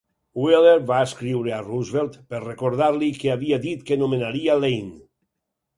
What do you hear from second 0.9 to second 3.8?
va escriure a Roosevelt per recordar-li que havia